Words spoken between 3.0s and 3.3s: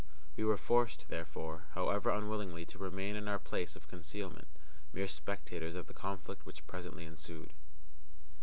in